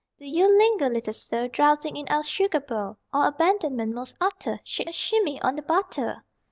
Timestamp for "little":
0.89-1.13